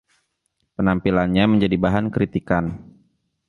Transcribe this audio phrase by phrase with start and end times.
[0.75, 2.65] Penampilannya menjadi bahan kritikan.